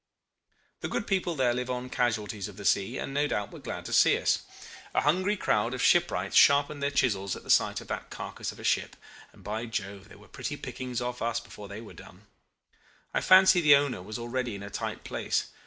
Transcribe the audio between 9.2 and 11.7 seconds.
And, by Jove! they had pretty pickings off us before